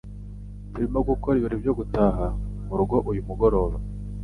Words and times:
Turimo 0.71 0.99
gukora 1.09 1.35
ibirori 1.37 1.61
byo 1.63 1.73
gutaha 1.79 2.25
murugo 2.67 2.95
uyu 3.09 3.21
mugoroba. 3.27 3.75